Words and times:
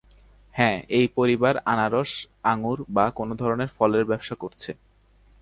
হ্যাঁ, 0.55 0.77
এই 0.89 1.07
পরিবার 1.15 1.55
আনারস, 1.65 2.11
আঙুর 2.43 2.79
বা 2.89 3.05
কোনো 3.09 3.33
ধরনের 3.35 3.69
ফলের 3.77 4.03
ব্যবসা 4.05 4.35
করছে। 4.35 4.71